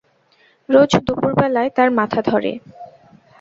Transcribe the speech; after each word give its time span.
রোজ 0.69 0.91
দুপুরবেলায় 1.07 1.69
তাঁর 1.75 1.89
মাথা 1.91 2.19
ধরে। 2.21 2.51